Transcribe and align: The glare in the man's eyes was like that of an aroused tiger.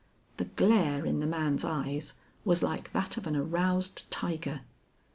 The 0.37 0.45
glare 0.45 1.05
in 1.05 1.19
the 1.19 1.27
man's 1.27 1.63
eyes 1.63 2.15
was 2.43 2.63
like 2.63 2.91
that 2.91 3.17
of 3.17 3.27
an 3.27 3.35
aroused 3.35 4.09
tiger. 4.09 4.61